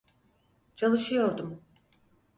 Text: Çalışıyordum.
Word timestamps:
Çalışıyordum. 0.75 1.61